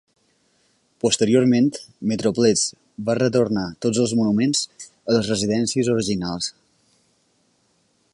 [1.03, 1.67] Posteriorment,
[2.11, 2.63] Metroplex
[3.09, 6.49] va retornar tots els monuments a les residències originals.